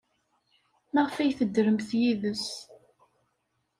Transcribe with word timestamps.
Maɣef 0.93 1.15
ay 1.17 1.31
teddremt 1.37 1.89
yid-s? 2.01 2.47